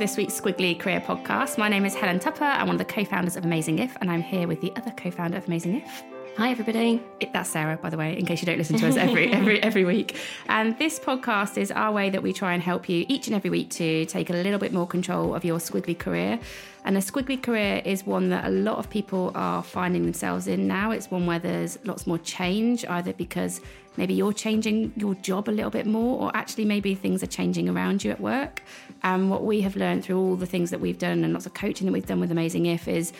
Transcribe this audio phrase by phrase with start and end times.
[0.00, 1.58] This week's Squiggly Career Podcast.
[1.58, 2.42] My name is Helen Tupper.
[2.42, 4.90] I'm one of the co founders of Amazing If, and I'm here with the other
[4.92, 6.02] co founder of Amazing If.
[6.38, 7.02] Hi, everybody.
[7.20, 9.62] It, that's Sarah, by the way, in case you don't listen to us every every
[9.62, 10.16] every week.
[10.48, 13.50] And this podcast is our way that we try and help you each and every
[13.50, 16.40] week to take a little bit more control of your squiggly career.
[16.86, 20.66] And a squiggly career is one that a lot of people are finding themselves in
[20.66, 20.92] now.
[20.92, 23.60] It's one where there's lots more change, either because
[24.00, 27.68] maybe you're changing your job a little bit more, or actually maybe things are changing
[27.68, 28.62] around you at work.
[29.02, 31.52] And what we have learned through all the things that we've done and lots of
[31.52, 33.12] coaching that we've done with Amazing If is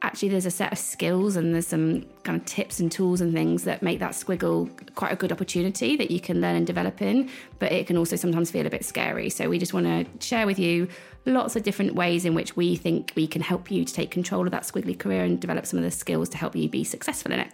[0.00, 3.34] actually there's a set of skills and there's some kind of tips and tools and
[3.34, 7.00] things that make that squiggle quite a good opportunity that you can learn and develop
[7.00, 10.26] in but it can also sometimes feel a bit scary so we just want to
[10.26, 10.88] share with you
[11.24, 14.44] lots of different ways in which we think we can help you to take control
[14.44, 17.30] of that squiggly career and develop some of the skills to help you be successful
[17.30, 17.52] in it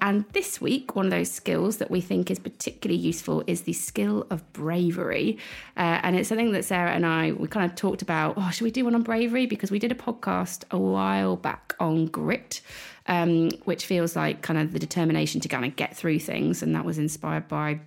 [0.00, 3.72] and this week, one of those skills that we think is particularly useful is the
[3.72, 5.38] skill of bravery.
[5.76, 8.64] Uh, and it's something that Sarah and I, we kind of talked about, oh, should
[8.64, 9.46] we do one on bravery?
[9.46, 12.60] Because we did a podcast a while back on grit,
[13.06, 16.62] um, which feels like kind of the determination to kind of get through things.
[16.62, 17.80] And that was inspired by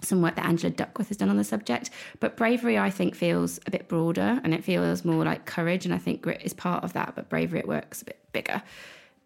[0.00, 1.90] some work that Angela Duckworth has done on the subject.
[2.20, 5.84] But bravery, I think, feels a bit broader and it feels more like courage.
[5.84, 8.62] And I think grit is part of that, but bravery, it works a bit bigger.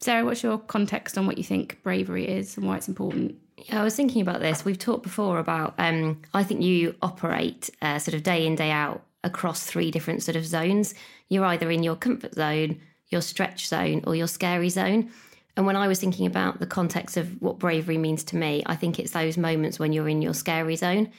[0.03, 3.37] Sarah, what's your context on what you think bravery is and why it's important?
[3.57, 4.65] Yeah, I was thinking about this.
[4.65, 8.73] We've talked before about, um, I think you operate uh, sort of day in, day
[8.73, 10.95] out across three different sort of zones.
[11.29, 12.81] You're either in your comfort zone,
[13.11, 15.09] your stretch zone, or your scary zone.
[15.57, 18.75] And when I was thinking about the context of what bravery means to me, I
[18.75, 21.13] think it's those moments when you're in your scary zone.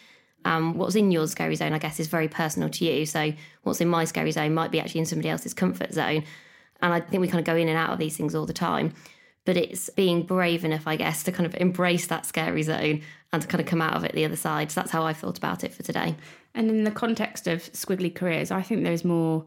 [0.44, 3.06] Um, what's in your scary zone, I guess, is very personal to you.
[3.06, 6.26] So, what's in my scary zone might be actually in somebody else's comfort zone.
[6.84, 8.54] And I think we kind of go in and out of these things all the
[8.54, 8.94] time.
[9.46, 13.02] But it's being brave enough, I guess, to kind of embrace that scary zone
[13.32, 14.70] and to kind of come out of it the other side.
[14.70, 16.16] So that's how I thought about it for today.
[16.54, 19.46] And in the context of squiggly careers, I think there's more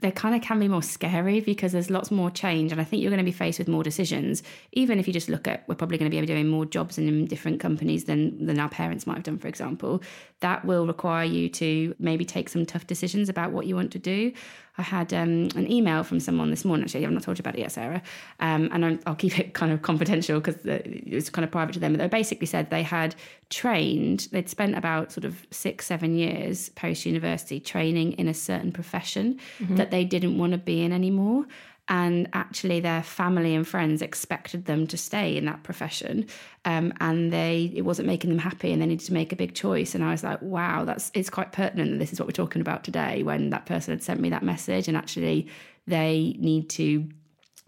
[0.00, 3.02] they kind of can be more scary because there's lots more change and i think
[3.02, 5.74] you're going to be faced with more decisions even if you just look at we're
[5.74, 9.06] probably going to be doing more jobs and in different companies than than our parents
[9.06, 10.00] might have done for example
[10.40, 13.98] that will require you to maybe take some tough decisions about what you want to
[13.98, 14.32] do
[14.78, 16.84] I had um, an email from someone this morning.
[16.84, 18.00] Actually, I've not told you about it yet, Sarah.
[18.38, 21.80] Um, and i will keep it kind of confidential because it's kind of private to
[21.80, 21.92] them.
[21.92, 23.16] But they basically said they had
[23.50, 28.70] trained, they'd spent about sort of six, seven years post university training in a certain
[28.70, 29.76] profession mm-hmm.
[29.76, 31.44] that they didn't want to be in anymore
[31.88, 36.26] and actually their family and friends expected them to stay in that profession
[36.64, 39.54] um, and they it wasn't making them happy and they needed to make a big
[39.54, 39.94] choice.
[39.94, 42.60] And i was like wow that's it's quite pertinent that this is what we're talking
[42.60, 45.48] about today when that person had sent me that message and actually
[45.86, 47.08] they need to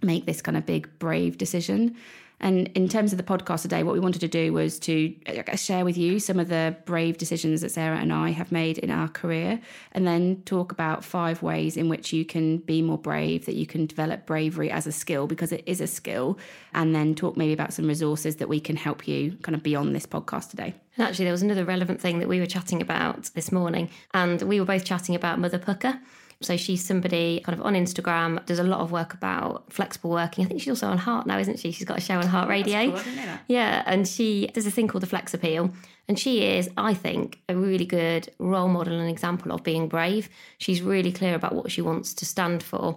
[0.02, 1.96] make this kind of big brave decision
[2.40, 5.14] and in terms of the podcast today, what we wanted to do was to
[5.56, 8.90] share with you some of the brave decisions that Sarah and I have made in
[8.90, 9.60] our career,
[9.92, 13.66] and then talk about five ways in which you can be more brave, that you
[13.66, 16.38] can develop bravery as a skill because it is a skill,
[16.74, 19.94] and then talk maybe about some resources that we can help you kind of beyond
[19.94, 20.74] this podcast today.
[20.96, 24.42] And actually, there was another relevant thing that we were chatting about this morning, and
[24.42, 26.00] we were both chatting about Mother Pukka.
[26.42, 30.44] So she's somebody kind of on Instagram, does a lot of work about flexible working.
[30.44, 31.70] I think she's also on Heart now, isn't she?
[31.70, 32.92] She's got a show on Heart Radio.
[32.92, 33.02] Cool.
[33.46, 35.70] Yeah, and she does a thing called the Flex Appeal.
[36.08, 40.30] And she is, I think, a really good role model and example of being brave.
[40.56, 42.96] She's really clear about what she wants to stand for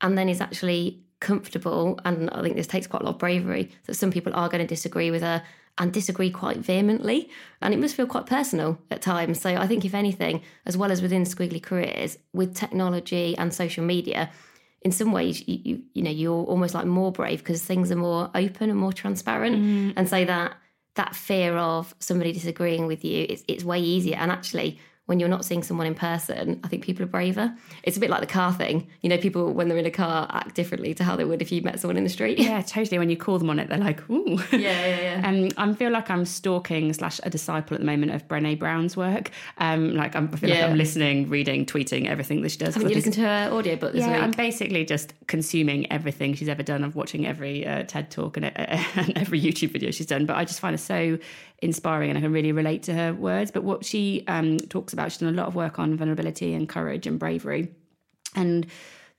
[0.00, 2.00] and then is actually comfortable.
[2.04, 4.62] And I think this takes quite a lot of bravery that some people are going
[4.62, 5.44] to disagree with her
[5.80, 7.30] and disagree quite vehemently.
[7.62, 9.40] And it must feel quite personal at times.
[9.40, 13.82] So I think, if anything, as well as within Squiggly Careers, with technology and social
[13.82, 14.30] media,
[14.82, 17.96] in some ways, you, you, you know, you're almost like more brave because things are
[17.96, 19.56] more open and more transparent.
[19.56, 19.92] Mm.
[19.96, 20.54] And so that
[20.94, 24.16] that fear of somebody disagreeing with you, it's, it's way easier.
[24.16, 24.78] And actually,
[25.10, 27.52] when you're not seeing someone in person, I think people are braver.
[27.82, 28.86] It's a bit like the car thing.
[29.00, 31.50] You know, people when they're in a car act differently to how they would if
[31.50, 32.38] you met someone in the street.
[32.38, 32.96] Yeah, totally.
[32.96, 34.38] When you call them on it, they're like, ooh.
[34.52, 35.20] Yeah, yeah, yeah.
[35.30, 38.96] Um, I feel like I'm stalking slash a disciple at the moment of Brené Brown's
[38.96, 39.32] work.
[39.58, 40.60] Um, like I'm, I feel Yeah.
[40.60, 42.74] like I'm listening, reading, tweeting everything that she does.
[42.74, 44.22] Haven't you listened to her audiobook this yeah, week?
[44.22, 46.84] I'm basically just consuming everything she's ever done.
[46.84, 50.24] I'm watching every uh, TED talk and, uh, and every YouTube video she's done.
[50.24, 51.18] But I just find her so
[51.62, 53.50] inspiring, and I can really relate to her words.
[53.50, 56.68] But what she um, talks about, she's done a lot of work on vulnerability and
[56.68, 57.68] courage and bravery.
[58.34, 58.66] And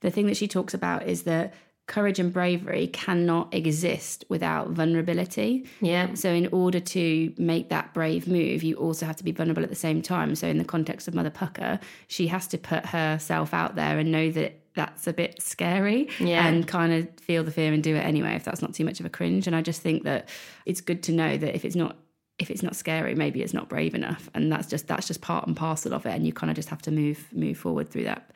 [0.00, 1.54] the thing that she talks about is that
[1.86, 5.66] courage and bravery cannot exist without vulnerability.
[5.80, 6.14] Yeah.
[6.14, 9.68] So, in order to make that brave move, you also have to be vulnerable at
[9.68, 10.34] the same time.
[10.34, 14.10] So, in the context of Mother Pukka, she has to put herself out there and
[14.12, 16.46] know that that's a bit scary Yeah.
[16.46, 19.00] and kind of feel the fear and do it anyway if that's not too much
[19.00, 19.46] of a cringe.
[19.46, 20.28] And I just think that
[20.64, 21.96] it's good to know that if it's not
[22.42, 25.46] if it's not scary, maybe it's not brave enough, and that's just that's just part
[25.46, 28.04] and parcel of it, and you kind of just have to move move forward through
[28.04, 28.30] that.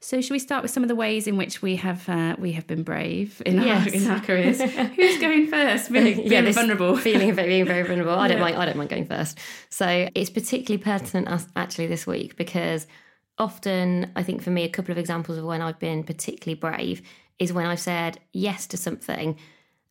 [0.00, 2.52] So, should we start with some of the ways in which we have uh, we
[2.52, 3.86] have been brave in Yes.
[3.88, 4.60] our in our careers?
[4.96, 5.90] Who's going first?
[5.92, 6.96] Being, yeah, this vulnerable.
[7.08, 8.12] feeling of being very vulnerable.
[8.18, 8.56] I don't mind.
[8.56, 9.38] I don't mind going first.
[9.70, 12.86] So it's particularly pertinent as- actually this week because
[13.38, 17.02] often I think for me a couple of examples of when I've been particularly brave
[17.38, 19.36] is when I've said yes to something,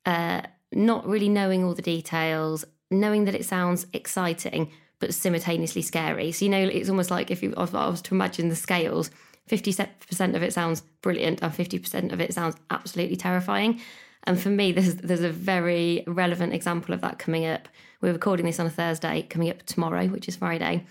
[0.06, 0.42] uh,
[0.72, 2.64] not really knowing all the details,
[2.94, 6.32] knowing that it sounds exciting but simultaneously scary.
[6.32, 9.12] So you know, it's almost like if you if I was to imagine the scales.
[9.50, 13.82] 50% of it sounds brilliant and 50% of it sounds absolutely terrifying.
[14.24, 17.68] And for me, there's there's a very relevant example of that coming up.
[18.00, 20.86] We're recording this on a Thursday, coming up tomorrow, which is Friday,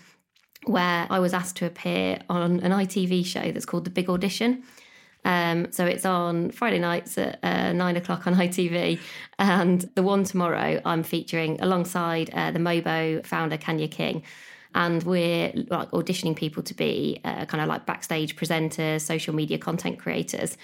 [0.65, 4.63] where I was asked to appear on an ITV show that's called The Big Audition.
[5.25, 8.99] Um, so it's on Friday nights at uh, nine o'clock on ITV,
[9.39, 14.23] and the one tomorrow I'm featuring alongside uh, the Mobo founder Kanya King,
[14.75, 19.57] and we're like auditioning people to be uh, kind of like backstage presenters, social media
[19.57, 20.57] content creators.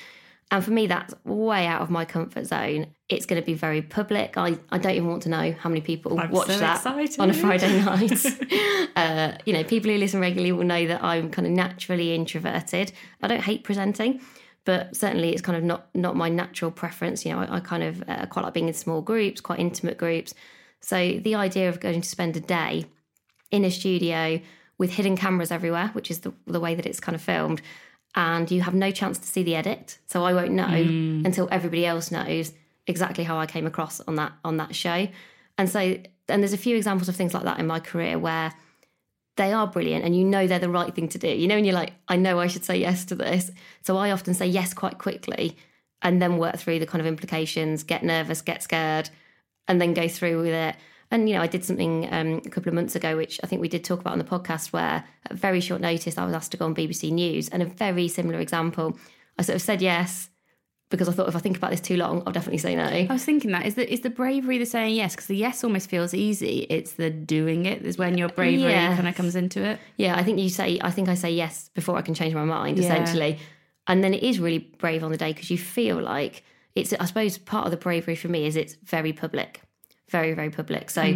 [0.51, 2.87] And for me, that's way out of my comfort zone.
[3.07, 4.35] It's going to be very public.
[4.35, 7.19] I, I don't even want to know how many people I'm watch so that excited.
[7.19, 8.25] on a Friday night.
[8.95, 12.91] uh, you know, people who listen regularly will know that I'm kind of naturally introverted.
[13.21, 14.21] I don't hate presenting,
[14.69, 17.25] but certainly it's kind of not not my natural preference.
[17.25, 19.97] You know, I, I kind of uh, quite like being in small groups, quite intimate
[19.97, 20.35] groups.
[20.79, 22.85] So the idea of going to spend a day
[23.49, 24.39] in a studio
[24.77, 27.63] with hidden cameras everywhere, which is the, the way that it's kind of filmed,
[28.13, 29.97] and you have no chance to see the edit.
[30.05, 30.67] So I won't know
[31.25, 32.53] until everybody else knows
[32.85, 35.07] exactly how I came across on that on that show.
[35.57, 38.53] And so and there's a few examples of things like that in my career where
[39.39, 41.29] they are brilliant and you know they're the right thing to do.
[41.29, 43.49] You know, and you're like, I know I should say yes to this.
[43.83, 45.55] So I often say yes quite quickly
[46.01, 49.09] and then work through the kind of implications, get nervous, get scared,
[49.69, 50.75] and then go through with it.
[51.09, 53.61] And you know, I did something um, a couple of months ago, which I think
[53.61, 56.51] we did talk about on the podcast, where at very short notice I was asked
[56.51, 58.99] to go on BBC News, and a very similar example.
[59.37, 60.29] I sort of said yes
[60.89, 62.83] because I thought if I think about this too long, I'll definitely say no.
[62.83, 65.63] I was thinking that is the is the bravery the saying yes because the yes
[65.63, 66.65] almost feels easy.
[66.69, 69.79] It's the doing it is when your bravery kind of comes into it.
[69.97, 72.43] Yeah, I think you say, I think I say yes before I can change my
[72.45, 72.85] mind, Yeah.
[72.85, 73.39] essentially.
[73.87, 76.43] And then it is really brave on the day because you feel like
[76.75, 79.61] it's, I suppose part of the bravery for me is it's very public,
[80.09, 80.89] very, very public.
[80.91, 81.15] So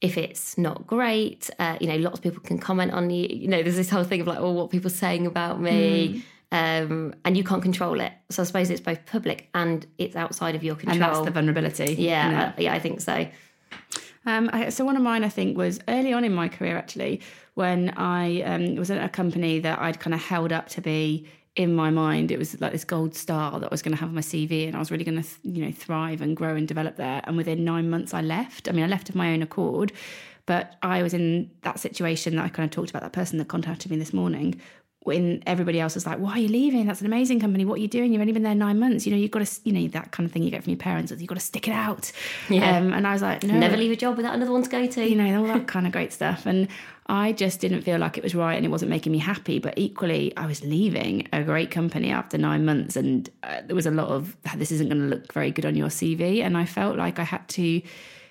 [0.00, 3.28] if it's not great, uh, you know, lots of people can comment on you.
[3.30, 6.24] You know, there's this whole thing of like, oh, what people saying about me.
[6.52, 8.12] Um, and you can't control it.
[8.28, 11.02] So I suppose it's both public and it's outside of your control.
[11.02, 11.94] And that's the vulnerability.
[11.94, 13.26] yeah, uh, yeah, I think so.
[14.26, 17.22] Um, I, so one of mine, I think, was early on in my career actually,
[17.54, 21.26] when I um, was at a company that I'd kind of held up to be
[21.56, 22.30] in my mind.
[22.30, 24.66] It was like this gold star that I was going to have on my CV,
[24.66, 27.20] and I was really going to, you know, thrive and grow and develop there.
[27.24, 28.68] And within nine months, I left.
[28.68, 29.92] I mean, I left of my own accord,
[30.46, 33.02] but I was in that situation that I kind of talked about.
[33.02, 34.60] That person that contacted me this morning.
[35.04, 36.86] When everybody else was like, "Why are you leaving?
[36.86, 37.64] That's an amazing company.
[37.64, 38.12] What are you doing?
[38.12, 39.04] You've only been there nine months.
[39.04, 40.78] You know, you've got to, you know, that kind of thing you get from your
[40.78, 41.10] parents.
[41.10, 42.12] is You've got to stick it out."
[42.48, 42.76] Yeah.
[42.76, 44.86] Um, and I was like, "No, Never leave a job without another one to go
[44.86, 45.08] to.
[45.08, 46.46] you know, all that kind of great stuff.
[46.46, 46.68] And
[47.06, 49.58] I just didn't feel like it was right and it wasn't making me happy.
[49.58, 52.94] But equally, I was leaving a great company after nine months.
[52.96, 55.74] And uh, there was a lot of, this isn't going to look very good on
[55.74, 56.42] your CV.
[56.42, 57.82] And I felt like I had to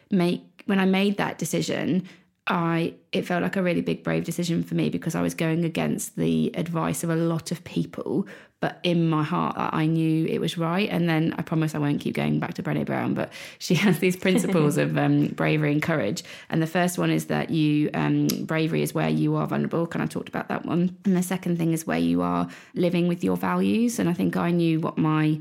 [0.09, 2.07] make, when I made that decision,
[2.47, 5.63] I it felt like a really big brave decision for me because I was going
[5.63, 8.25] against the advice of a lot of people,
[8.61, 10.89] but in my heart I knew it was right.
[10.89, 13.99] And then I promise I won't keep going back to Brené Brown, but she has
[13.99, 16.23] these principles of um, bravery and courage.
[16.49, 19.85] And the first one is that you um, bravery is where you are vulnerable.
[19.85, 20.97] Kind of talked about that one.
[21.05, 23.99] And the second thing is where you are living with your values.
[23.99, 25.39] And I think I knew what my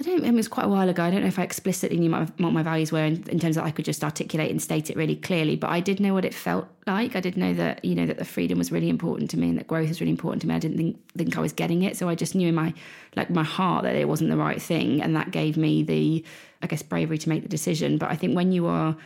[0.00, 0.20] I don't.
[0.20, 1.04] I mean, it was quite a while ago.
[1.04, 3.56] I don't know if I explicitly knew my, what my values were in, in, terms
[3.56, 5.56] that I could just articulate and state it really clearly.
[5.56, 7.16] But I did know what it felt like.
[7.16, 9.58] I did know that you know that the freedom was really important to me and
[9.58, 10.54] that growth was really important to me.
[10.54, 12.72] I didn't think think I was getting it, so I just knew in my
[13.14, 16.24] like my heart that it wasn't the right thing, and that gave me the
[16.62, 17.98] I guess bravery to make the decision.
[17.98, 18.96] But I think when you are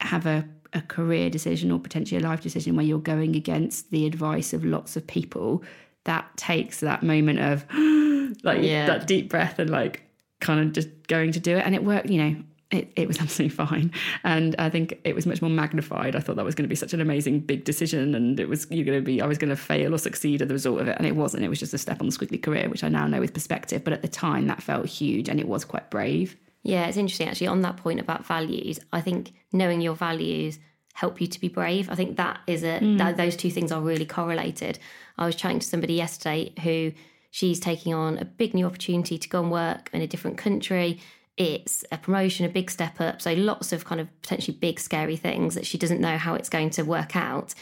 [0.00, 4.06] have a a career decision or potentially a life decision where you're going against the
[4.06, 5.62] advice of lots of people,
[6.04, 7.66] that takes that moment of
[8.44, 8.86] like yeah.
[8.86, 10.07] that deep breath and like
[10.40, 11.64] kind of just going to do it.
[11.64, 13.92] And it worked, you know, it, it was absolutely fine.
[14.24, 16.14] And I think it was much more magnified.
[16.14, 18.66] I thought that was going to be such an amazing big decision and it was
[18.70, 20.88] you're going to be I was going to fail or succeed as a result of
[20.88, 20.96] it.
[20.98, 21.44] And it wasn't.
[21.44, 23.84] It was just a step on the squiggly career, which I now know with perspective.
[23.84, 26.36] But at the time that felt huge and it was quite brave.
[26.62, 28.80] Yeah, it's interesting actually on that point about values.
[28.92, 30.58] I think knowing your values
[30.94, 31.88] help you to be brave.
[31.88, 32.98] I think that is a mm.
[32.98, 34.80] that those two things are really correlated.
[35.16, 36.90] I was chatting to somebody yesterday who
[37.30, 41.00] She's taking on a big new opportunity to go and work in a different country.
[41.36, 43.22] It's a promotion, a big step up.
[43.22, 46.48] So lots of kind of potentially big, scary things that she doesn't know how it's
[46.48, 47.54] going to work out.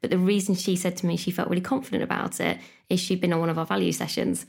[0.00, 2.58] But the reason she said to me she felt really confident about it
[2.90, 4.46] is she'd been on one of our value sessions.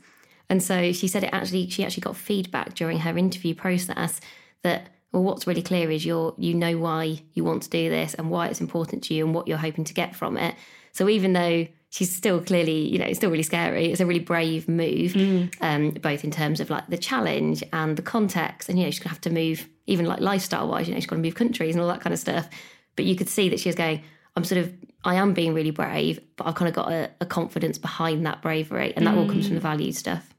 [0.48, 4.20] And so she said it actually she actually got feedback during her interview process
[4.62, 8.14] that well what's really clear is you're you know why you want to do this
[8.14, 10.54] and why it's important to you and what you're hoping to get from it.
[10.92, 13.90] So even though she's still clearly, you know, it's still really scary.
[13.90, 15.50] It's a really brave move, mm.
[15.62, 18.68] um, both in terms of like the challenge and the context.
[18.68, 21.00] And, you know, she's going to have to move, even like lifestyle wise, you know,
[21.00, 22.50] she's got to move countries and all that kind of stuff.
[22.96, 24.02] But you could see that she was going,
[24.36, 24.74] I'm sort of,
[25.04, 28.42] I am being really brave, but I've kind of got a, a confidence behind that
[28.42, 28.92] bravery.
[28.94, 29.18] And that mm.
[29.20, 30.34] all comes from the value stuff.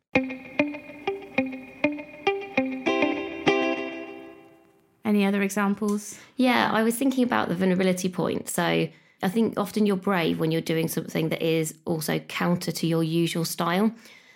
[5.03, 6.19] Any other examples?
[6.35, 8.47] Yeah, I was thinking about the vulnerability point.
[8.47, 8.89] So,
[9.23, 13.03] I think often you're brave when you're doing something that is also counter to your
[13.03, 13.91] usual style.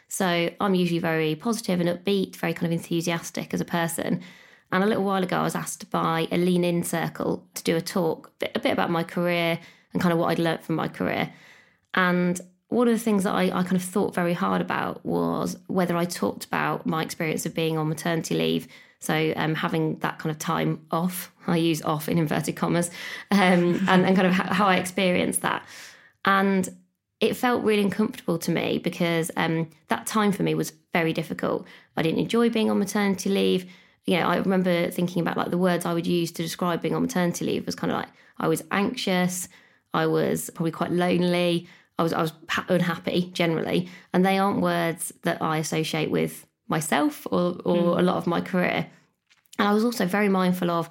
[0.08, 4.22] So I'm usually very positive and upbeat, very kind of enthusiastic as a person.
[4.72, 7.76] And a little while ago, I was asked by a Lean In Circle to do
[7.76, 9.60] a talk, a bit about my career
[9.94, 11.32] and kind of what I'd learnt from my career.
[11.94, 12.40] And
[12.72, 15.96] one of the things that I, I kind of thought very hard about was whether
[15.96, 18.68] I talked about my experience of being on maternity leave
[19.02, 22.92] so um, having that kind of time off, I use off in inverted commas,
[23.32, 25.66] um, and, and kind of how I experienced that.
[26.24, 26.70] And
[27.20, 31.66] it felt really uncomfortable to me because um, that time for me was very difficult.
[31.98, 33.66] I didn't enjoy being on maternity leave.
[34.06, 36.96] You know, I remember thinking about like the words I would use to describe being
[36.96, 39.50] on maternity leave was kind of like I was anxious,
[39.96, 41.68] I was probably quite lonely,
[42.00, 42.34] I was I was
[42.68, 48.00] unhappy generally, and they aren't words that I associate with myself or, or mm.
[48.00, 48.88] a lot of my career.
[49.60, 50.90] And I was also very mindful of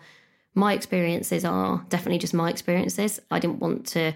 [0.54, 3.21] my experiences are definitely just my experiences.
[3.30, 4.12] I didn't want to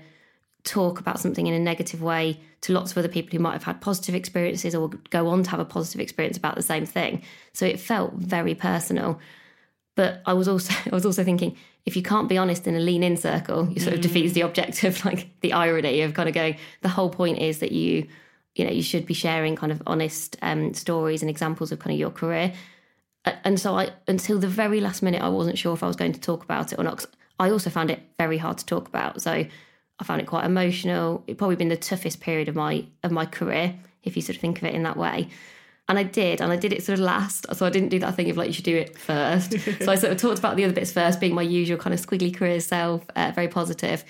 [0.64, 3.64] talk about something in a negative way to lots of other people who might have
[3.64, 7.23] had positive experiences or go on to have a positive experience about the same thing.
[7.53, 9.21] So it felt very personal.
[9.95, 12.81] But I was also I was also thinking if you can't be honest in a
[12.81, 14.05] lean in circle, you sort of mm.
[14.05, 17.73] defeats the objective, like the irony of kind of going, the whole point is that
[17.73, 18.07] you
[18.55, 21.93] you know you should be sharing kind of honest um, stories and examples of kind
[21.93, 22.53] of your career.
[23.43, 26.12] And so i until the very last minute i wasn't sure if i was going
[26.12, 27.07] to talk about it or not
[27.41, 29.23] i also found it very hard to talk about.
[29.23, 31.25] So i found it quite emotional.
[31.26, 34.43] It probably been the toughest period of my of my career if you sort of
[34.43, 35.29] think of it in that way
[35.88, 37.47] and I did, and I did it sort of last.
[37.55, 39.53] So I didn't do that thing of like, you should do it first.
[39.83, 42.00] so I sort of talked about the other bits first, being my usual kind of
[42.00, 44.05] squiggly career self, uh, very positive.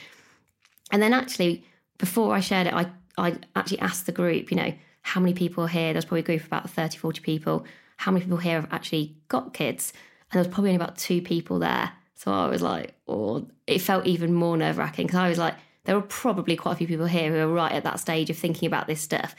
[0.92, 1.64] And then actually,
[1.98, 5.66] before I shared it, I I actually asked the group, you know, how many people
[5.66, 5.92] here?
[5.92, 7.64] There's probably a group of about 30, 40 people.
[7.98, 9.92] How many people here have actually got kids?
[10.30, 11.92] And there was probably only about two people there.
[12.14, 15.54] So I was like, oh, it felt even more nerve wracking because I was like,
[15.84, 18.38] there are probably quite a few people here who are right at that stage of
[18.38, 19.34] thinking about this stuff.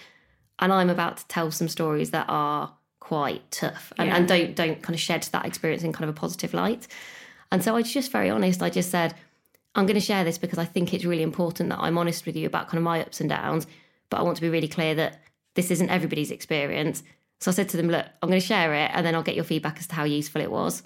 [0.59, 4.15] And I'm about to tell some stories that are quite tough and, yeah.
[4.15, 6.87] and don't don't kind of shed that experience in kind of a positive light.
[7.51, 8.63] And so I was just very honest.
[8.63, 9.13] I just said,
[9.75, 12.35] I'm going to share this because I think it's really important that I'm honest with
[12.35, 13.67] you about kind of my ups and downs.
[14.09, 15.21] But I want to be really clear that
[15.53, 17.03] this isn't everybody's experience.
[17.39, 19.35] So I said to them, look, I'm going to share it and then I'll get
[19.35, 20.83] your feedback as to how useful it was.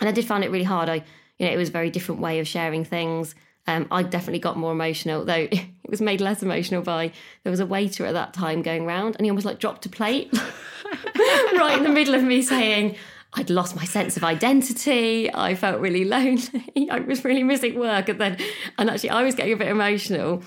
[0.00, 0.88] And I did find it really hard.
[0.88, 1.04] I,
[1.38, 3.34] you know, it was a very different way of sharing things.
[3.66, 7.60] Um, I definitely got more emotional, though it was made less emotional by there was
[7.60, 10.32] a waiter at that time going round and he almost like dropped a plate
[11.56, 12.96] right in the middle of me saying,
[13.34, 15.32] I'd lost my sense of identity.
[15.32, 16.64] I felt really lonely.
[16.90, 18.08] I was really missing work.
[18.08, 18.38] And then,
[18.78, 20.42] and actually, I was getting a bit emotional.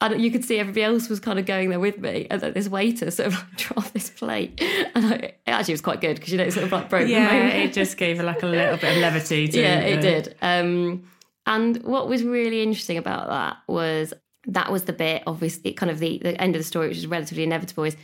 [0.00, 2.26] And you could see everybody else was kind of going there with me.
[2.28, 4.60] And then this waiter sort of like dropped this plate.
[4.94, 7.08] And I, it actually was quite good because, you know, it sort of like broke
[7.08, 7.54] yeah, the moment.
[7.54, 10.36] it just gave like a little bit of levity to yeah, it the- did.
[10.42, 11.04] Um,
[11.46, 14.14] and what was really interesting about that was
[14.46, 17.06] that was the bit, obviously, kind of the, the end of the story, which is
[17.06, 17.96] relatively inevitable, is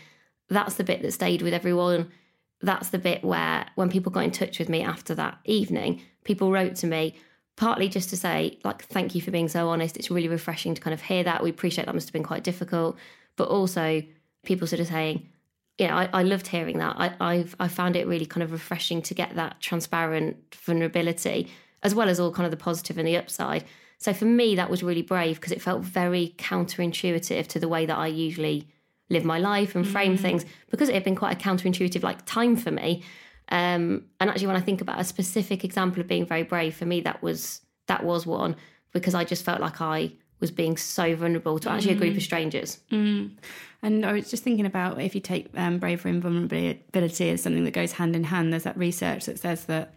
[0.48, 2.10] that's the bit that stayed with everyone.
[2.62, 6.50] That's the bit where when people got in touch with me after that evening, people
[6.50, 7.14] wrote to me
[7.56, 9.96] partly just to say, like, thank you for being so honest.
[9.96, 11.42] It's really refreshing to kind of hear that.
[11.42, 12.96] We appreciate that must have been quite difficult.
[13.36, 14.02] But also
[14.44, 15.28] people sort of saying,
[15.78, 16.96] you know, I, I loved hearing that.
[16.98, 21.48] I, I've I found it really kind of refreshing to get that transparent vulnerability,
[21.82, 23.64] as well as all kind of the positive and the upside.
[23.98, 27.86] So for me, that was really brave because it felt very counterintuitive to the way
[27.86, 28.66] that I usually
[29.10, 32.56] live my life and frame things because it had been quite a counterintuitive like time
[32.56, 33.02] for me.
[33.50, 36.86] Um, and actually, when I think about a specific example of being very brave, for
[36.86, 38.56] me that was that was one
[38.92, 42.22] because I just felt like I was being so vulnerable to actually a group of
[42.22, 42.78] strangers.
[43.82, 47.64] And I was just thinking about if you take um, bravery and vulnerability as something
[47.64, 49.94] that goes hand in hand, there's that research that says that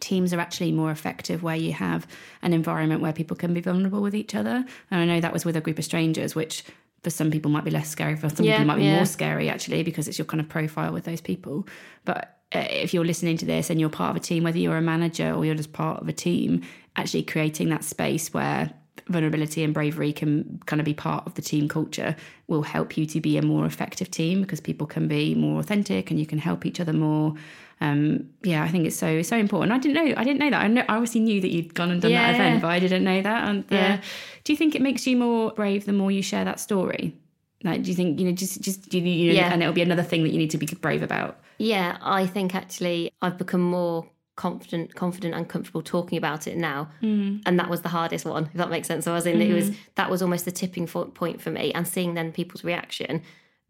[0.00, 2.06] teams are actually more effective where you have
[2.42, 4.64] an environment where people can be vulnerable with each other.
[4.90, 6.64] And I know that was with a group of strangers, which
[7.02, 8.96] for some people might be less scary, for some Yeah, people might be yeah.
[8.96, 11.66] more scary actually, because it's your kind of profile with those people.
[12.04, 14.76] But uh, if you're listening to this and you're part of a team, whether you're
[14.76, 16.62] a manager or you're just part of a team,
[16.96, 18.70] actually creating that space where
[19.08, 22.14] vulnerability and bravery can kind of be part of the team culture
[22.48, 26.10] will help you to be a more effective team because people can be more authentic
[26.10, 27.34] and you can help each other more.
[27.82, 29.72] Um, yeah, I think it's so so important.
[29.72, 30.62] I didn't know I didn't know that.
[30.62, 32.34] I know I obviously knew that you'd gone and done that Yeah.
[32.34, 33.48] event, but I didn't know that.
[33.48, 34.00] And the, Yeah.
[34.44, 37.16] do you think it makes you more brave the more you share that story?
[37.64, 39.52] Like, do you think you know just just do you, you know, Yeah.
[39.52, 41.40] and it'll be another thing that you need to be brave about?
[41.58, 44.06] Yeah, I think actually I've become more
[44.36, 47.42] confident, confident and comfortable talking about it now, mm.
[47.44, 48.44] and that was the hardest one.
[48.46, 49.04] If that makes sense.
[49.04, 49.80] So I was in it was mm-hmm.
[49.96, 53.22] that was almost the tipping point for me, and seeing then people's reaction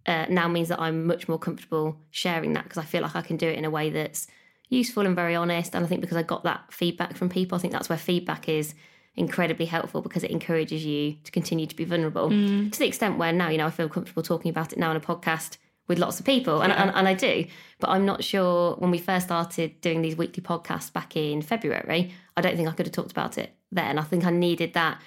[0.07, 3.23] uh, now means that I'm much more comfortable sharing that because I feel like I
[3.23, 4.27] can do it in a way that's
[4.69, 5.75] useful and very honest.
[5.75, 8.49] And I think because I got that feedback from people, I think that's where feedback
[8.49, 8.75] is
[9.17, 12.31] incredibly helpful because it encourages you to continue to be vulnerable.
[12.71, 14.97] To the extent where now you know I feel comfortable talking about it now on
[14.97, 17.47] a podcast with lots of people and, and, and I do.
[17.81, 22.13] But I'm not sure when we first started doing these weekly podcasts back in February
[22.41, 23.99] I don't think I could have talked about it then.
[23.99, 25.01] I think I needed that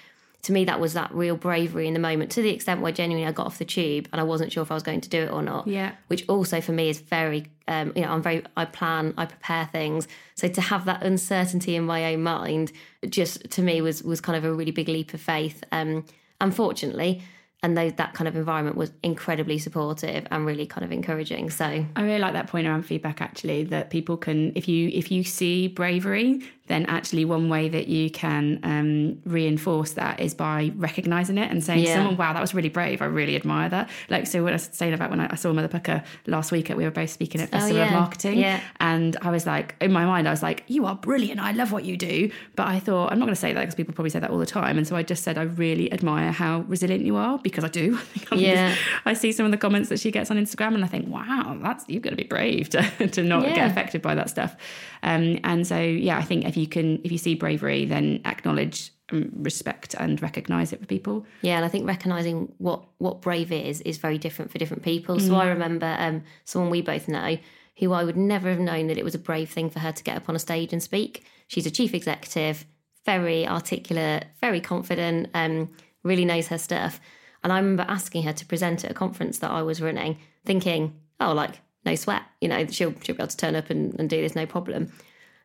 [0.44, 3.26] to me that was that real bravery in the moment to the extent where genuinely
[3.28, 5.22] I got off the tube and I wasn't sure if I was going to do
[5.22, 5.92] it or not Yeah.
[6.06, 9.66] which also for me is very um, you know i'm very i plan i prepare
[9.72, 10.06] things.
[10.34, 12.72] So to have that uncertainty in my own mind
[13.08, 15.64] just to me was was kind of a really big leap of faith.
[15.72, 16.04] Um
[16.40, 17.22] unfortunately
[17.62, 21.64] and those, that kind of environment was incredibly supportive and really kind of encouraging so.
[21.96, 25.24] I really like that point around feedback actually that people can if you if you
[25.24, 31.36] see bravery then actually one way that you can um, reinforce that is by recognizing
[31.36, 34.26] it and saying to someone wow that was really brave I really admire that like
[34.26, 36.84] so what I was saying about when I, I saw Mother Pukka last week we
[36.84, 37.98] were both speaking at Festival of Oh, yeah.
[38.00, 38.60] Marketing Yeah.
[38.80, 41.70] and I was like in my mind I was like you are brilliant I love
[41.72, 44.10] what you do but I thought I'm not going to say that because people probably
[44.10, 47.04] say that all the time and so I just said I really admire how resilient
[47.04, 47.98] you are because I do
[48.32, 48.68] I Yeah.
[48.70, 51.08] just- I see some of the comments that she gets on Instagram, and I think,
[51.08, 54.56] wow, that's you've got to be brave to, to not get affected by that stuff.
[55.02, 58.92] Um, and so, yeah, I think if you can, if you see bravery, then acknowledge,
[59.10, 61.26] um, respect, and recognise it for people.
[61.42, 65.18] Yeah, and I think recognizing what what brave is is very different for different people.
[65.18, 67.38] So I remember um, someone we both know
[67.78, 70.04] who I would never have known that it was a brave thing for her to
[70.04, 71.24] get up on a stage and speak.
[71.48, 72.64] She's a chief executive,
[73.04, 75.70] very articulate, very confident, um,
[76.04, 77.00] really knows her stuff.
[77.42, 81.00] And I remember asking her to present at a conference that I was running, thinking,
[81.18, 84.08] oh, like no sweat, you know, she'll she'll be able to turn up and, and
[84.08, 84.92] do this no problem.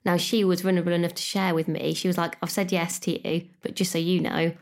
[0.06, 1.94] Now she was vulnerable enough to share with me.
[1.94, 4.54] She was like, I've said yes to you, but just so you know,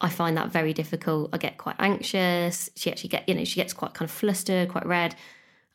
[0.00, 1.30] I find that very difficult.
[1.32, 2.68] I get quite anxious.
[2.76, 5.14] She actually get, you know, she gets quite kind of flustered, quite red.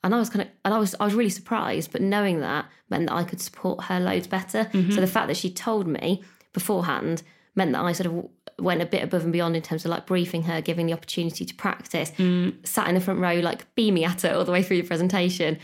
[0.04, 1.92] And I was kind of, and I was, I was really surprised.
[1.92, 4.66] But knowing that meant that I could support her loads better.
[4.66, 4.92] Mm-hmm.
[4.92, 7.24] So the fact that she told me beforehand
[7.56, 10.06] meant that I sort of went a bit above and beyond in terms of like
[10.06, 12.12] briefing her, giving the opportunity to practice.
[12.18, 12.66] Mm.
[12.68, 15.58] Sat in the front row, like beaming at her all the way through the presentation.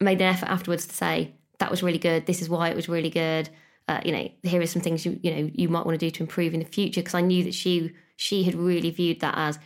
[0.00, 2.26] Made an effort afterwards to say that was really good.
[2.26, 3.48] This is why it was really good.
[3.86, 6.10] Uh, you know, here are some things you you know you might want to do
[6.10, 7.00] to improve in the future.
[7.00, 9.58] Because I knew that she she had really viewed that as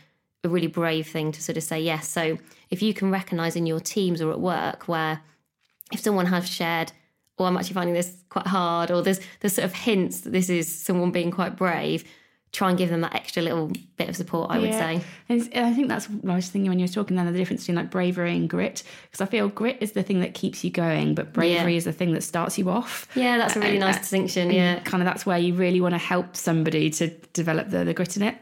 [0.45, 2.09] a really brave thing to sort of say yes.
[2.09, 2.39] So
[2.71, 5.21] if you can recognise in your teams or at work where
[5.93, 6.93] if someone has shared,
[7.39, 10.51] oh, I'm actually finding this quite hard, or there's there's sort of hints that this
[10.51, 12.05] is someone being quite brave,
[12.51, 14.79] try and give them that extra little bit of support, I would Yeah.
[14.79, 15.01] say.
[15.29, 17.39] And and I think that's what I was thinking when you were talking then, the
[17.39, 18.83] difference between like bravery and grit.
[19.11, 21.77] Because I feel grit is the thing that keeps you going, but bravery Yeah.
[21.79, 23.07] is the thing that starts you off.
[23.15, 24.51] Yeah, that's a really And- nice uh, distinction.
[24.51, 24.81] Yeah.
[24.81, 28.17] Kind of that's where you really want to help somebody to develop the, the grit
[28.17, 28.37] in it.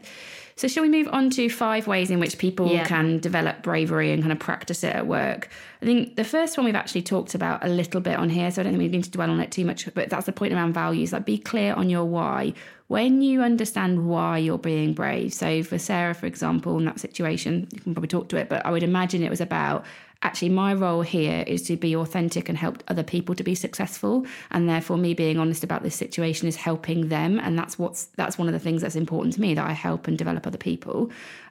[0.57, 2.83] So, shall we move on to five ways in which people Yeah.
[2.83, 5.49] can develop bravery and kind of practice it at work?
[5.83, 8.61] I think the first one we've actually talked about a little bit on here, so
[8.61, 10.53] I don't think we need to dwell on it too much, but that's the point
[10.53, 11.13] around values.
[11.13, 12.53] Like, be clear on your why.
[12.87, 17.67] When you understand why you're being brave, so for Sarah, for example, in that situation,
[17.71, 19.85] you can probably talk to it, but I would imagine it was about
[20.27, 24.13] actually my role here is to be authentic and help other people to be successful
[24.53, 28.37] and therefore me being honest about this situation is helping them and that's what's that's
[28.41, 30.97] one of the things that's important to me that I help and develop other people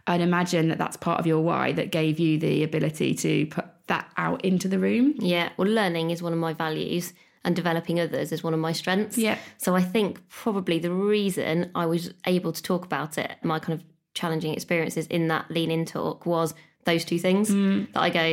[0.07, 3.65] I'd imagine that that's part of your why that gave you the ability to put
[3.89, 5.49] that out into the room Yeah.
[5.57, 7.13] Well, learning is one of my values
[7.45, 9.17] and developing others is one of my strengths.
[9.17, 9.39] Yeah.
[9.57, 13.79] So I think probably the reason I was able to talk about it, my kind
[13.79, 13.85] of
[14.15, 16.55] challenging experiences in that lean in talk was
[16.91, 17.93] those two things Mm.
[17.93, 18.27] that I go,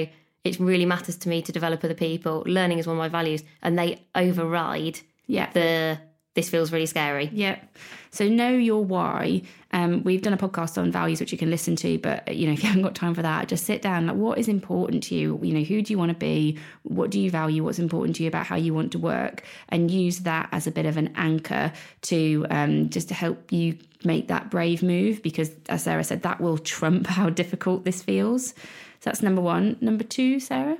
[0.43, 2.43] it really matters to me to develop other people.
[2.45, 5.97] Learning is one of my values and they override yeah the
[6.36, 7.29] this feels really scary.
[7.32, 7.60] Yeah.
[8.10, 9.43] So know your why.
[9.71, 12.53] Um, we've done a podcast on values which you can listen to, but you know
[12.53, 14.08] if you haven't got time for that, just sit down.
[14.08, 15.39] Like, what is important to you?
[15.43, 16.58] You know, who do you want to be?
[16.84, 17.63] What do you value?
[17.63, 19.43] What's important to you about how you want to work?
[19.69, 21.71] And use that as a bit of an anchor
[22.03, 25.21] to um, just to help you make that brave move.
[25.21, 28.56] Because as Sarah said, that will trump how difficult this feels.
[29.03, 29.75] So that's number one.
[29.81, 30.77] Number two, Sarah.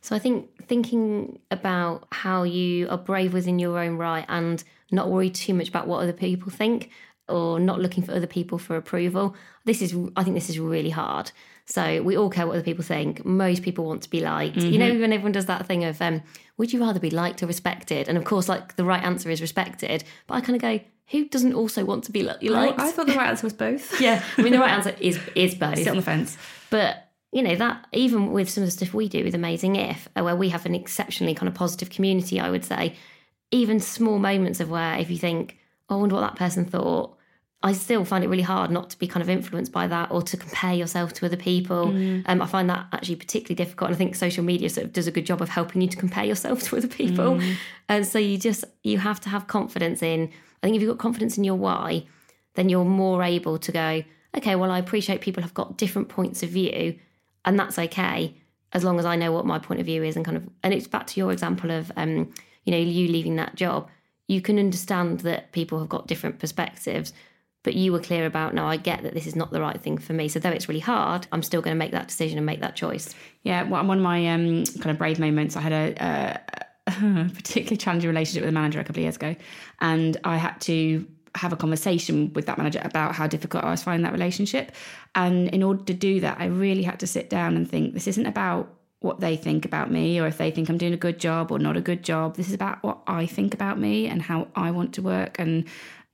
[0.00, 5.08] So I think thinking about how you are brave within your own right and not
[5.08, 6.90] worry too much about what other people think
[7.28, 9.36] or not looking for other people for approval.
[9.66, 11.30] This is I think this is really hard.
[11.64, 13.24] So we all care what other people think.
[13.24, 14.56] Most people want to be liked.
[14.56, 16.22] You know, when everyone does that thing of um,
[16.56, 18.08] would you rather be liked or respected?
[18.08, 20.02] And of course, like the right answer is respected.
[20.26, 22.80] But I kind of go, who doesn't also want to be li- liked?
[22.80, 24.00] I thought the right answer was both.
[24.00, 25.78] yeah, I mean the right answer is is both.
[25.78, 26.36] Sit on the fence.
[26.70, 30.08] But you know that even with some of the stuff we do with Amazing If,
[30.16, 32.94] uh, where we have an exceptionally kind of positive community, I would say,
[33.50, 35.56] even small moments of where if you think,
[35.88, 37.16] oh, I wonder what that person thought,
[37.62, 40.22] I still find it really hard not to be kind of influenced by that or
[40.22, 41.88] to compare yourself to other people.
[42.26, 45.06] Um, I find that actually particularly difficult, and I think social media sort of does
[45.06, 47.34] a good job of helping you to compare yourself to other people.
[47.88, 50.30] And so you just you have to have confidence in.
[50.62, 52.06] I think if you've got confidence in your why,
[52.54, 54.02] then you're more able to go,
[54.36, 56.98] okay, well, I appreciate people have got different points of view,
[57.44, 58.34] and that's okay
[58.72, 60.48] as long as I know what my point of view is and kind of.
[60.62, 62.32] And it's back to your example of, um,
[62.64, 63.88] you know, you leaving that job.
[64.28, 67.12] You can understand that people have got different perspectives,
[67.64, 69.98] but you were clear about, no, I get that this is not the right thing
[69.98, 70.28] for me.
[70.28, 72.76] So though it's really hard, I'm still going to make that decision and make that
[72.76, 73.14] choice.
[73.42, 76.40] Yeah, well, one of my um, kind of brave moments, I had a,
[76.86, 76.92] a,
[77.26, 79.34] a particularly challenging relationship with a manager a couple of years ago,
[79.80, 83.82] and I had to have a conversation with that manager about how difficult I was
[83.82, 84.72] finding that relationship.
[85.14, 88.06] And in order to do that, I really had to sit down and think this
[88.06, 91.18] isn't about what they think about me or if they think I'm doing a good
[91.18, 92.36] job or not a good job.
[92.36, 95.64] This is about what I think about me and how I want to work and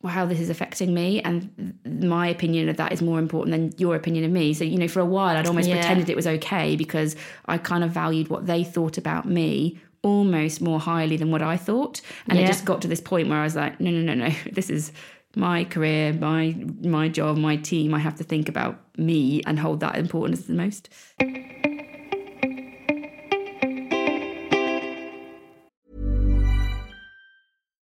[0.06, 1.20] how this is affecting me.
[1.22, 4.54] And my opinion of that is more important than your opinion of me.
[4.54, 5.76] So, you know, for a while, I'd almost Yeah.
[5.76, 10.60] pretended it was okay because I kind of valued what they thought about me almost
[10.60, 12.00] more highly than what I thought.
[12.28, 14.34] And it just got to this point where I was like, no, no, no, no,
[14.52, 14.92] this is
[15.34, 17.92] my career, my my job, my team.
[17.92, 20.88] I have to think about me and hold that importance the most.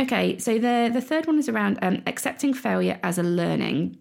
[0.00, 3.98] Okay, so the the third one is around um, accepting failure as a learning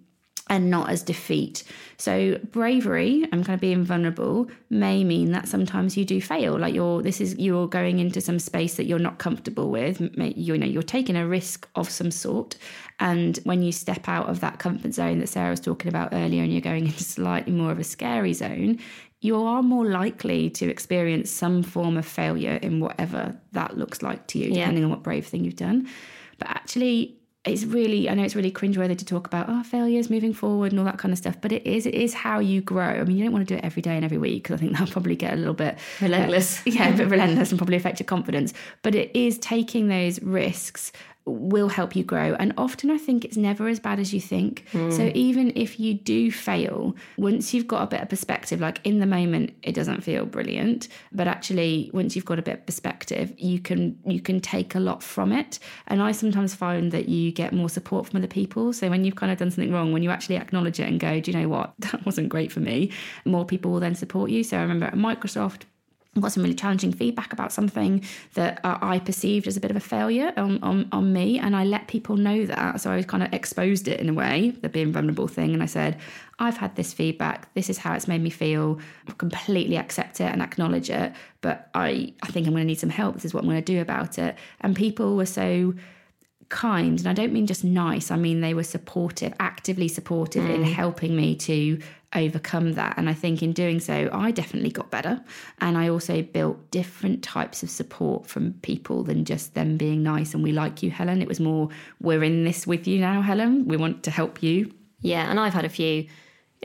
[0.49, 1.63] and not as defeat.
[1.97, 6.57] So bravery and kind of being vulnerable may mean that sometimes you do fail.
[6.57, 9.99] Like you're this is you're going into some space that you're not comfortable with.
[10.17, 12.55] You know, you're taking a risk of some sort.
[12.99, 16.43] And when you step out of that comfort zone that Sarah was talking about earlier
[16.43, 18.79] and you're going into slightly more of a scary zone,
[19.21, 24.27] you are more likely to experience some form of failure in whatever that looks like
[24.27, 24.59] to you, Yeah.
[24.61, 25.87] depending on what brave thing you've done.
[26.37, 30.33] But actually, it's really I know it's really cringeworthy to talk about oh failures moving
[30.33, 32.83] forward and all that kind of stuff, but it is it is how you grow.
[32.85, 34.57] I mean, you don't want to do it every day and every week because I
[34.59, 36.59] think that'll probably get a little bit Relentless.
[36.59, 38.53] uh, yeah, a bit relentless and probably affect your confidence.
[38.83, 40.91] But it is taking those risks
[41.29, 42.35] will help you grow.
[42.39, 44.65] And often I think it's never as bad as you think.
[44.71, 44.91] Hmm.
[44.91, 48.99] So even if you do fail, once you've got a bit of perspective, like in
[48.99, 53.33] the moment it doesn't feel brilliant, but actually once you've got a bit of perspective,
[53.37, 55.59] you can you can take a lot from it.
[55.87, 58.73] And I sometimes find that you get more support from other people.
[58.73, 61.19] So when you've kind of done something wrong, when you actually acknowledge it and go,
[61.19, 61.73] do you know what?
[61.89, 62.91] That wasn't great for me,
[63.25, 64.43] more people will then support you.
[64.43, 65.63] So I remember at Microsoft
[66.21, 68.03] got some really challenging feedback about something
[68.33, 71.55] that uh, I perceived as a bit of a failure on, on, on me, and
[71.55, 72.81] I let people know that.
[72.81, 75.63] So I was kind of exposed it in a way, the being vulnerable thing, and
[75.63, 75.97] I said,
[76.39, 77.53] I've had this feedback.
[77.53, 78.79] This is how it's made me feel.
[79.07, 82.79] I completely accept it and acknowledge it, but I, I think I'm going to need
[82.79, 83.15] some help.
[83.15, 84.35] This is what I'm going to do about it.
[84.61, 85.73] And people were so
[86.49, 90.63] kind and i don't mean just nice i mean they were supportive actively supportive in
[90.63, 90.73] mm.
[90.73, 91.79] helping me to
[92.15, 95.21] overcome that and i think in doing so i definitely got better
[95.61, 100.33] and i also built different types of support from people than just them being nice
[100.33, 101.21] and we like you helen.
[101.21, 101.69] It was more
[102.01, 103.67] we're in this with you now helen.
[103.67, 104.71] We want to help you.
[105.01, 106.07] Yeah, and I've had a few,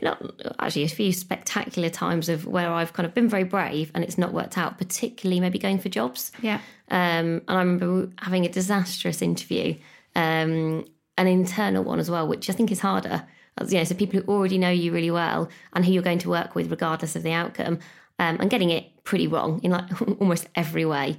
[0.01, 3.91] you know, actually a few spectacular times of where I've kind of been very brave
[3.95, 6.31] and it's not worked out, particularly maybe going for jobs.
[6.41, 9.75] yeah Um, and I remember having a disastrous interview,
[10.15, 10.85] um,
[11.17, 13.25] an internal one as well, which I think is harder.
[13.57, 16.19] As, you know, so people who already know you really well and who you're going
[16.19, 17.79] to work with, regardless of the outcome,
[18.19, 19.85] um, and getting it pretty wrong in like
[20.19, 21.15] almost every way.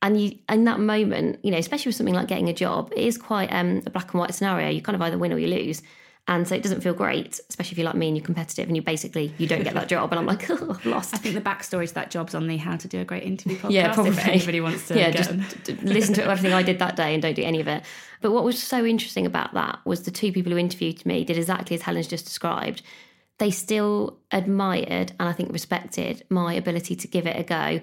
[0.00, 3.02] And you, in that moment, you know, especially with something like getting a job, it
[3.02, 4.68] is quite um, a black and white scenario.
[4.68, 5.82] You kind of either win or you lose.
[6.28, 8.76] And so it doesn't feel great, especially if you're like me and you're competitive and
[8.76, 10.12] you basically you don't get that job.
[10.12, 11.12] And I'm like, oh, I've lost.
[11.14, 13.58] i think the backstory to that job's on the how to do a great interview
[13.58, 14.12] podcast Yeah, probably.
[14.12, 15.44] if anybody wants to yeah, just them.
[15.64, 17.82] d- d- listen to everything I did that day and don't do any of it.
[18.20, 21.36] But what was so interesting about that was the two people who interviewed me did
[21.36, 22.82] exactly as Helen's just described.
[23.38, 27.80] They still admired and I think respected my ability to give it a go,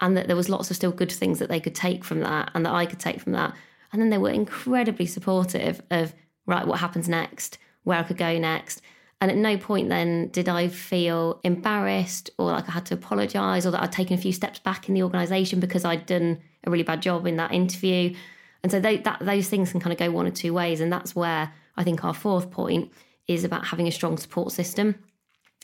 [0.00, 2.50] and that there was lots of still good things that they could take from that
[2.54, 3.54] and that I could take from that.
[3.92, 6.12] And then they were incredibly supportive of
[6.44, 7.56] right, what happens next,
[7.88, 8.82] where I could go next.
[9.20, 13.66] And at no point then did I feel embarrassed or like I had to apologise
[13.66, 16.70] or that I'd taken a few steps back in the organisation because I'd done a
[16.70, 18.14] really bad job in that interview.
[18.62, 20.80] And so they, that, those things can kind of go one or two ways.
[20.80, 22.92] And that's where I think our fourth point
[23.26, 24.94] is about having a strong support system.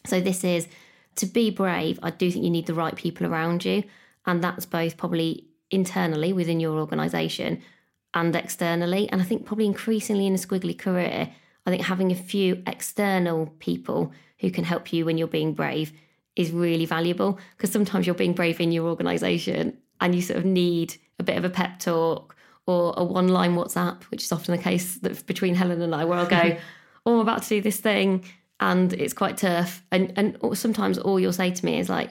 [0.06, 0.66] So this is
[1.16, 3.84] to be brave, I do think you need the right people around you.
[4.26, 7.62] And that's both probably internally within your organisation
[8.14, 9.08] and externally.
[9.10, 11.30] And I think probably increasingly in a squiggly career,
[11.66, 15.92] I think having a few external people who can help you when you're being brave
[16.36, 20.44] is really valuable because sometimes you're being brave in your organisation and you sort of
[20.44, 24.56] need a bit of a pep talk or a one line WhatsApp, which is often
[24.56, 26.56] the case that between Helen and I, where I'll go,
[27.06, 28.24] Oh, I'm about to do this thing
[28.60, 29.82] and it's quite tough.
[29.92, 32.10] And and sometimes all you'll say to me is like,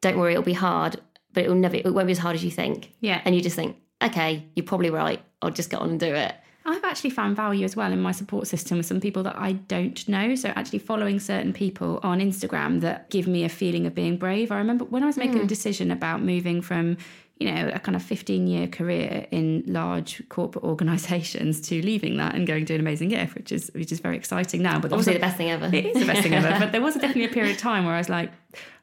[0.00, 1.00] Don't worry, it'll be hard,
[1.32, 2.92] but it'll never it won't be as hard as you think.
[3.00, 3.20] Yeah.
[3.24, 5.22] And you just think, Okay, you're probably right.
[5.40, 6.34] I'll just get on and do it.
[6.64, 9.52] I've actually found value as well in my support system with some people that I
[9.52, 10.34] don't know.
[10.34, 14.52] So actually following certain people on Instagram that give me a feeling of being brave.
[14.52, 15.46] I remember when I was making a hmm.
[15.46, 16.98] decision about moving from,
[17.40, 22.36] you know, a kind of 15 year career in large corporate organizations to leaving that
[22.36, 24.78] and going to an Amazing If, which is which is very exciting now.
[24.78, 25.66] But Obviously a- the best thing ever.
[25.66, 26.58] It is the best thing ever.
[26.60, 28.30] But there was definitely a period of time where I was like,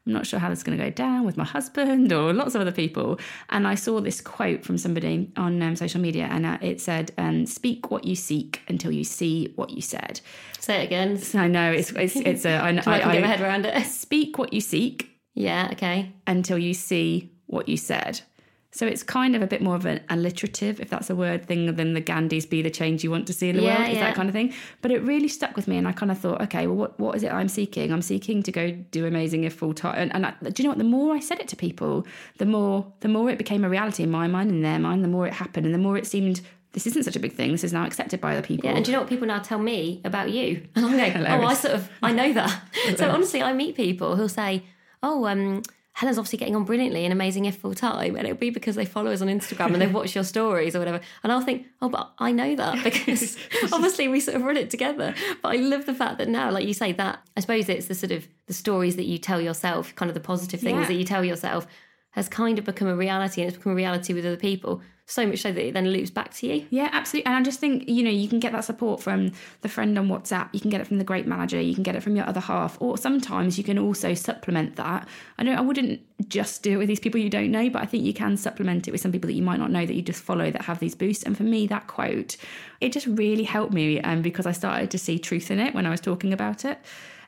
[0.09, 2.55] I'm not sure how this is going to go down with my husband or lots
[2.55, 3.19] of other people.
[3.49, 7.11] And I saw this quote from somebody on um, social media, and uh, it said,
[7.19, 10.19] um, "Speak what you seek until you see what you said."
[10.57, 11.19] Say it again.
[11.19, 13.67] So I know it's it's it's a I, I, I, can get my head around
[13.67, 13.85] it.
[13.85, 16.11] speak what you seek Yeah, okay.
[16.25, 18.21] until you see what you said.
[18.71, 21.75] So it's kind of a bit more of an alliterative, if that's a word thing,
[21.75, 23.95] than the Gandhi's be the change you want to see in the Yeah, world, is
[23.95, 24.01] yeah.
[24.01, 24.53] that kind of thing.
[24.81, 27.15] But it really stuck with me, and I kind of thought, okay, well, what, what
[27.15, 27.91] is it I'm seeking?
[27.91, 29.95] I'm seeking to go do amazing if full time.
[29.97, 30.77] And, and I, do you know what?
[30.77, 32.05] The more I said it to people,
[32.37, 35.03] the more the more it became a reality in my mind and their mind.
[35.03, 36.41] The more it happened, and the more it seemed
[36.73, 37.51] this isn't such a big thing.
[37.51, 38.69] This is now accepted by other people.
[38.69, 40.67] Yeah, and do you know what people now tell me about you?
[40.75, 42.61] And I'm going, oh, I sort of, I know that.
[42.97, 44.63] so honestly, I meet people who'll say,
[45.01, 45.63] oh, um,
[45.99, 48.15] Helen's obviously getting on brilliantly and amazing if full time.
[48.15, 50.79] And it'll be because they follow us on Instagram and they've watched your stories or
[50.79, 51.01] whatever.
[51.23, 53.37] And I'll think, oh, but I know that because
[53.73, 55.13] obviously we sort of run it together.
[55.41, 57.95] But I love the fact that now, like you say, that I suppose it's the
[57.95, 60.87] sort of the stories that you tell yourself, kind of the positive things Yeah.
[60.87, 61.67] that you tell yourself
[62.11, 64.81] has kind of become a reality and it's become a reality with other people.
[65.09, 66.67] So much so that it then loops back to you.
[66.69, 67.25] Yeah, absolutely.
[67.25, 70.07] And I just think, you know, you can get that support from the friend on
[70.07, 72.27] WhatsApp, you can get it from the great manager, you can get it from your
[72.27, 75.07] other half, or sometimes you can also supplement that.
[75.39, 77.87] I don't I wouldn't just do it with these people you don't know, but I
[77.87, 80.03] think you can supplement it with some people that you might not know that you
[80.03, 81.23] just follow that have these boosts.
[81.23, 82.37] And for me, that quote,
[82.79, 85.87] it just really helped me um, because I started to see truth in it when
[85.87, 86.77] I was talking about it.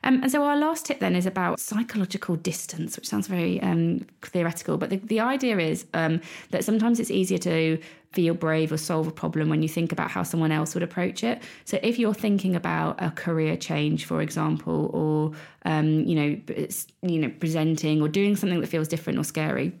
[0.04, 4.06] Um, and so our last tip then is about psychological distance, which sounds very um,
[4.22, 7.78] theoretical, but the, the idea is um, that sometimes it's easier to
[8.12, 11.24] feel brave or solve a problem when you think about how someone else would approach
[11.24, 11.42] it.
[11.64, 15.32] So if you're thinking about a career change, for example, or
[15.64, 16.40] um, you know,
[17.02, 19.72] you know, presenting or doing something that feels different or scary,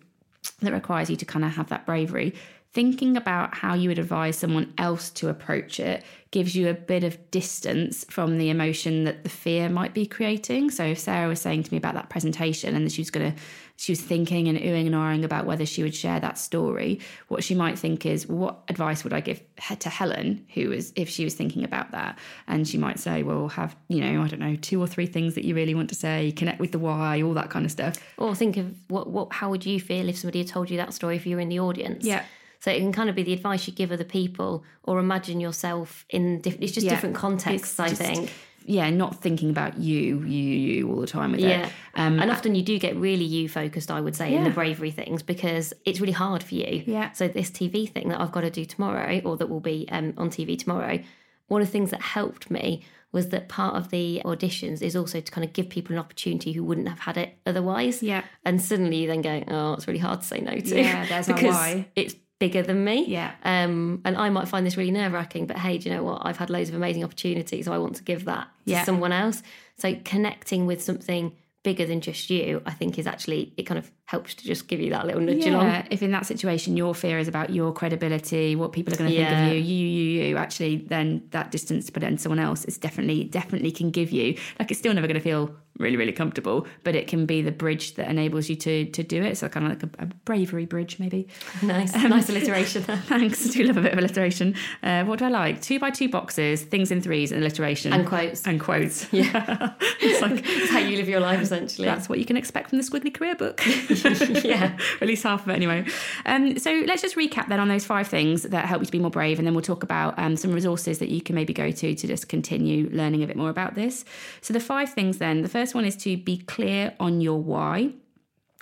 [0.60, 2.34] that requires you to kind of have that bravery.
[2.72, 7.04] Thinking about how you would advise someone else to approach it gives you a bit
[7.04, 10.70] of distance from the emotion that the fear might be creating.
[10.70, 13.34] So if Sarah was saying to me about that presentation and that she was going
[13.34, 13.38] to,
[13.76, 17.44] she was thinking and oohing and ahhing about whether she would share that story, what
[17.44, 19.42] she might think is, well, what advice would I give
[19.78, 22.18] to Helen, who was, if she was thinking about that?
[22.46, 25.34] And she might say, well, have, you know, I don't know, two or three things
[25.34, 27.96] that you really want to say, connect with the why, all that kind of stuff.
[28.16, 30.94] Or think of what, what how would you feel if somebody had told you that
[30.94, 32.06] story if you were in the audience?
[32.06, 32.24] Yeah.
[32.62, 36.06] So it can kind of be the advice you give other people, or imagine yourself
[36.10, 36.40] in.
[36.40, 36.90] Diff- it's just Yeah.
[36.94, 38.30] different contexts, It's I just- think.
[38.64, 41.66] Yeah, not thinking about you, you, you all the time with Yeah.
[41.66, 41.72] it.
[41.96, 44.92] Um, and often you do get really you focused, I would say, in the bravery
[44.92, 46.84] things because it's really hard for you.
[46.86, 47.10] Yeah.
[47.10, 50.14] So this TV thing that I've got to do tomorrow, or that will be um,
[50.16, 51.00] on TV tomorrow,
[51.48, 55.20] one of the things that helped me was that part of the auditions is also
[55.20, 58.00] to kind of give people an opportunity who wouldn't have had it otherwise.
[58.04, 58.22] Yeah.
[58.44, 60.76] And suddenly you then go, oh, it's really hard to say no to.
[60.80, 61.88] Yeah, there's because why.
[61.96, 63.04] it's bigger than me.
[63.06, 63.30] Yeah.
[63.44, 66.22] Um, and I might find this really nerve wracking, but hey, do you know what?
[66.26, 68.84] I've had loads of amazing opportunities, so I want to give that to Yeah.
[68.84, 69.44] someone else.
[69.78, 73.92] So connecting with something bigger than just you, I think is actually it kind of
[74.06, 75.66] helps to just give you that little nudge along.
[75.66, 79.10] yeah, if in that situation your fear is about your credibility, what people are going
[79.10, 79.46] to Yeah.
[79.48, 82.38] think of you, you, you, you, actually, then that distance to put it in someone
[82.38, 84.36] else is definitely, definitely can give you.
[84.58, 87.50] Like it's still never going to feel really, really comfortable, but it can be the
[87.50, 89.38] bridge that enables you to to do it.
[89.38, 91.28] So kind of like a, a bravery bridge, maybe.
[91.62, 92.82] Nice, Um, nice alliteration.
[92.82, 93.48] Thanks.
[93.48, 94.54] I do love a bit of alliteration.
[94.82, 95.62] Uh, what do I like?
[95.62, 97.94] Two by two boxes, things in threes, and alliteration.
[97.94, 98.46] And quotes.
[98.46, 99.10] And quotes.
[99.12, 99.72] Yeah.
[100.02, 101.86] it's like, It's how you live your life, essentially.
[101.86, 103.62] that's what you can expect from the Squiggly Career book.
[104.42, 104.76] Yeah.
[105.00, 105.84] at least half of it anyway.
[106.26, 108.98] Um, so let's just recap then on those five things that help you to be
[108.98, 111.70] more brave, and then we'll talk about um, some resources that you can maybe go
[111.70, 114.04] to to just continue learning a bit more about this.
[114.40, 115.42] So the five things then.
[115.42, 117.92] The first one is to be clear on your why.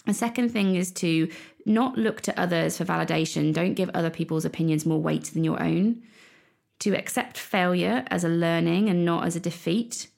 [0.07, 1.29] The second thing is to
[1.67, 3.53] not look to others for validation.
[3.53, 6.03] Don't give other people's opinions more weight than your own.
[6.81, 10.09] To accept failure as a learning and not as a defeat.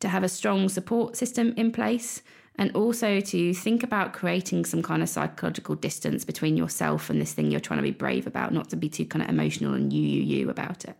[0.00, 2.22] To have a strong support system in place.
[2.60, 7.32] And also to think about creating some kind of psychological distance between yourself and this
[7.32, 9.90] thing you're trying to be brave about, not to be too kind of emotional and
[9.90, 10.94] you, you, you about it.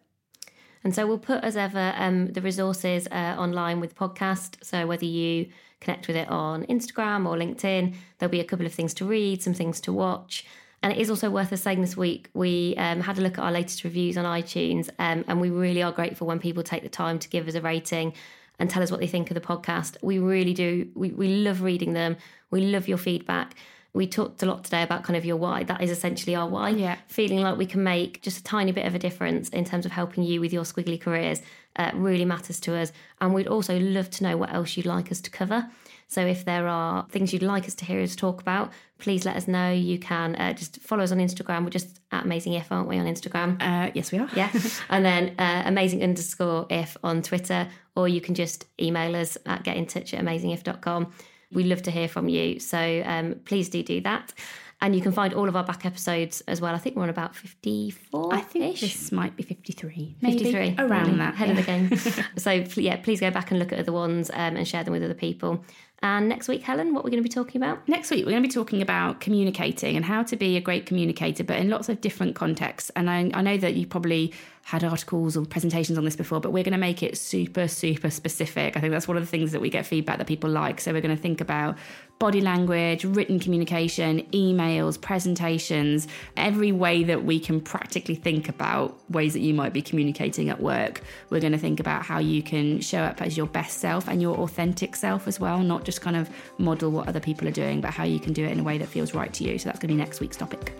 [0.83, 4.65] And so we'll put, as ever, um, the resources uh, online with podcast.
[4.65, 8.73] So whether you connect with it on Instagram or LinkedIn, there'll be a couple of
[8.73, 10.47] things to read, some things to watch.
[10.83, 13.45] And it is also worth us saying this week, we um, had a look at
[13.45, 16.89] our latest reviews on iTunes, um, and we really are grateful when people take the
[16.89, 18.15] time to give us a rating
[18.61, 19.97] and tell us what they think of the podcast.
[20.03, 20.89] We really do.
[20.95, 22.17] We, we love reading them.
[22.51, 23.55] We love your feedback.
[23.93, 25.65] We talked a lot today about kind of your why.
[25.65, 26.69] That is essentially our why.
[26.69, 26.99] Yeah.
[27.09, 29.91] Feeling like we can make just a tiny bit of a difference in terms of
[29.91, 31.43] helping you with your squiggly careers
[31.75, 32.93] uh, really matters to us.
[33.21, 35.69] And we'd also love to know what else you'd like us to cover.
[36.11, 39.37] So if there are things you'd like us to hear us talk about, please let
[39.37, 39.71] us know.
[39.71, 41.63] You can uh, just follow us on Instagram.
[41.63, 43.63] We're just at Amazing If, aren't we, on Instagram?
[43.63, 44.29] Uh, yes, we are.
[44.35, 44.51] Yeah.
[44.91, 49.63] and then uh, amazing underscore if on Twitter, or you can just email us at
[49.63, 51.13] getintouch at amazingif.com.
[51.53, 52.59] We love to hear from you.
[52.59, 54.35] So um, please do do that.
[54.83, 56.75] And you can find all of our back episodes as well.
[56.75, 60.17] I think we're on about 54 I think this might be 53.
[60.23, 61.35] Maybe 53 around really, that.
[61.35, 61.53] head yeah.
[61.53, 64.67] of the game so yeah please go back and look at other ones um, and
[64.67, 65.63] share them with other people
[66.03, 67.87] And next week, Helen, what we're going to be talking about?
[67.87, 70.87] Next week, we're going to be talking about communicating and how to be a great
[70.87, 72.91] communicator, but in lots of different contexts.
[72.97, 74.33] And I, I know that you probably
[74.63, 78.11] had articles or presentations on this before, but we're going to make it super, super
[78.11, 78.77] specific.
[78.77, 80.81] I think that's one of the things that we get feedback that people like.
[80.81, 81.77] So we're going to think about
[82.21, 86.07] body language, written communication, emails, presentations,
[86.37, 90.61] every way that we can practically think about ways that you might be communicating at
[90.61, 91.01] work.
[91.31, 94.21] We're going to think about how you can show up as your best self and
[94.21, 97.81] your authentic self as well, not just kind of model what other people are doing,
[97.81, 99.59] but how you can do it in a way that feels right to you.
[99.59, 100.75] So that's going to be next week's topic.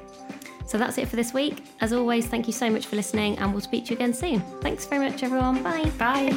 [0.71, 1.65] So that's it for this week.
[1.81, 4.41] As always, thank you so much for listening, and we'll speak to you again soon.
[4.61, 5.65] Thanks very much, everyone.
[5.65, 5.91] Bye.
[5.99, 6.33] Bye.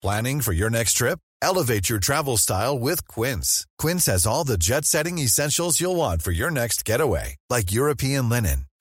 [0.00, 1.18] Planning for your next trip?
[1.42, 3.66] Elevate your travel style with Quince.
[3.76, 8.28] Quince has all the jet setting essentials you'll want for your next getaway, like European
[8.28, 8.66] linen,